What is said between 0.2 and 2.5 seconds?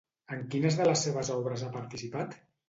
En quines de les seves obres ha participat?